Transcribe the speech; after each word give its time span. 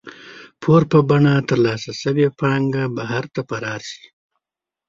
پور 0.61 0.81
په 0.91 0.99
بڼه 1.09 1.33
ترلاسه 1.49 1.91
شوې 2.01 2.27
پانګه 2.39 2.83
بهر 2.97 3.23
ته 3.33 3.41
فرار 3.49 3.81
شي. 3.91 4.05